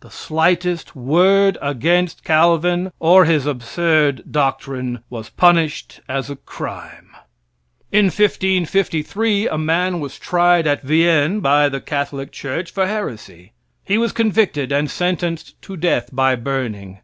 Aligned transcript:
The 0.00 0.10
slightest 0.10 0.94
word 0.94 1.56
against 1.62 2.22
Calvin 2.22 2.92
or 3.00 3.24
his 3.24 3.46
absurd 3.46 4.24
doctrine 4.30 5.02
was 5.08 5.30
punished 5.30 6.02
as 6.06 6.28
a 6.28 6.36
crime. 6.36 7.16
In 7.90 8.04
1553, 8.08 9.48
a 9.48 9.56
man 9.56 9.98
was 9.98 10.18
tried 10.18 10.66
at 10.66 10.82
Vienne 10.82 11.40
by 11.40 11.70
the 11.70 11.80
Catholic 11.80 12.30
church 12.30 12.70
for 12.70 12.86
heresy. 12.86 13.52
He 13.82 13.96
was 13.96 14.12
convicted 14.12 14.70
and 14.70 14.90
sentenced 14.90 15.54
to 15.62 15.78
death 15.78 16.10
by 16.12 16.34
burning. 16.36 16.98